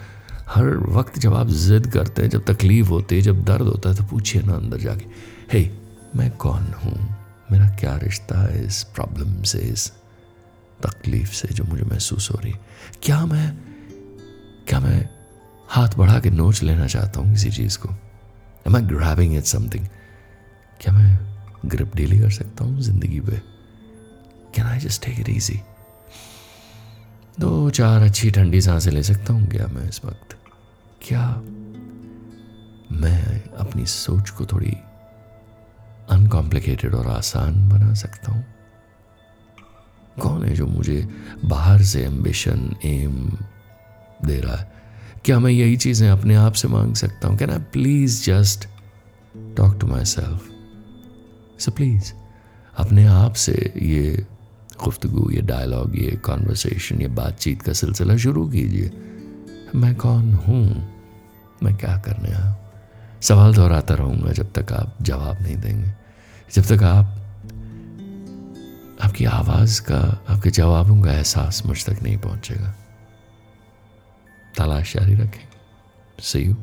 हर 0.49 0.65
वक्त 0.77 1.19
जब 1.19 1.35
आप 1.35 1.47
जिद 1.47 1.87
करते 1.87 2.23
हैं 2.23 2.29
जब 2.29 2.45
तकलीफ़ 2.45 2.89
होती 2.89 3.17
है 3.17 3.23
जब 3.23 3.45
दर्द 3.45 3.63
होता 3.63 3.89
है 3.89 3.95
तो 3.95 4.05
पूछिए 4.05 4.43
ना 4.43 4.55
अंदर 4.55 4.77
जाके। 4.77 5.05
हे 5.53 5.65
hey, 5.65 5.71
मैं 6.17 6.31
कौन 6.31 6.75
हूँ? 6.85 7.20
मेरा 7.53 7.69
क्या 7.69 7.97
रिश्ता 7.97 8.41
है 8.41 8.65
इस 8.65 8.83
प्रॉब्लम 8.83 9.43
से, 9.43 9.59
इस 9.59 9.93
तकलीफ़ 10.83 11.33
से 11.33 11.49
जो 11.49 11.65
मुझे 11.65 11.85
महसूस 11.85 12.31
हो 12.31 12.39
रही? 12.45 12.55
क्या 13.03 13.27
मैं 13.27 13.59
क्या 14.69 14.81
मैं 14.81 15.09
हाथ 15.69 15.89
बढ़ा 15.99 16.21
के 16.21 16.31
नोच 16.31 16.63
लेना 16.63 16.87
चाहता 16.87 17.21
हूँ 17.21 17.33
किसी 17.33 17.51
चीज़ 17.51 17.79
को? 17.79 17.89
Am 18.67 18.77
I 18.77 18.83
grabbing 18.83 19.37
it 19.37 19.45
something 19.45 19.87
क्या 20.81 20.95
मैं 20.95 21.19
ग्रिप 21.67 21.97
डीली 21.97 22.19
कर 22.19 22.31
सकता 22.31 22.65
हूँ 22.65 22.81
ज़िंदगी 22.81 23.21
पे? 23.21 23.39
Can 24.55 24.67
I 24.67 24.79
just 24.79 25.05
take 25.07 25.21
it 25.21 25.29
easy 25.29 25.61
दो 27.41 27.71
चार 27.71 28.03
अच्छी 28.03 28.31
ठंडी 28.31 28.61
साँसें 28.61 28.91
ले 28.91 29.03
सकता 29.03 29.33
हूँ 29.33 29.47
क्या 29.47 29.67
मैं 29.67 29.89
इस 29.89 30.05
वक्त? 30.05 30.37
क्या 31.03 31.27
मैं 32.93 33.43
अपनी 33.55 33.87
सोच 33.87 34.31
को 34.31 34.47
थोड़ी 34.47 34.77
अनकॉम्प्लिकेटेड 36.11 36.94
और 36.94 37.07
आसान 37.07 37.68
बना 37.68 37.94
सकता 37.94 38.33
हूँ। 38.33 38.44
कौन 40.20 40.44
है 40.44 40.55
जो 40.55 40.66
मुझे 40.66 41.09
बाहर 41.44 41.83
से 41.83 42.05
एम्बिशन 42.05 42.75
एम 42.85 43.38
दे 44.25 44.40
रहा 44.40 44.57
है? 44.57 44.73
क्या 45.25 45.38
मैं 45.38 45.51
यही 45.51 45.77
चीज़ें 45.77 46.09
अपने 46.11 46.35
आप 46.35 46.53
से 46.53 46.68
मांग 46.68 46.94
सकता 46.94 47.29
हूँ? 47.29 47.37
Can 47.37 47.51
I 47.51 47.59
please 47.59 48.25
just 48.25 48.68
talk 49.57 49.79
to 49.81 49.87
myself 50.05 50.49
so 51.61 51.70
please 51.70 52.12
अपने 52.79 53.07
आप 53.07 53.35
से 53.35 53.73
ये 53.77 54.27
गुफ्तगु, 54.85 55.31
ये 55.31 55.40
डायलॉग 55.42 55.96
ये 55.99 56.11
कॉन्वर्सेशन 56.16 57.01
ये 57.01 57.09
बातचीत 57.09 57.62
का 57.62 57.73
सिलसिला 57.73 58.16
शुरू 58.16 58.46
कीजिए। 58.49 58.90
मैं 59.75 59.94
कौन 59.94 60.33
हूँ? 60.35 60.64
मैं 61.62 61.77
क्या 61.77 61.96
करने 61.99 62.29
आया 62.29 62.57
सवाल 63.23 63.55
दोहराता 63.55 63.94
रहूँगा 63.94 64.33
जब 64.33 64.53
तक 64.53 64.73
आप 64.73 64.96
जवाब 65.03 65.42
नहीं 65.42 65.57
देंगे। 65.57 66.00
जब 66.55 66.63
तक 66.63 66.83
आप, 66.83 67.05
आपकी 69.03 69.25
आवाज़ 69.25 69.83
का, 69.83 70.25
आपके 70.29 70.51
जवाबों 70.51 71.03
का 71.03 71.13
एहसास 71.13 71.67
मुझ 71.67 71.91
तक 71.91 72.03
नहीं 72.03 72.19
पहुंचेगा। 72.19 72.75
तलाश 74.59 74.97
जारी 74.97 75.15
रखें। 75.15 75.49
सही 76.21 76.45
यू 76.45 76.57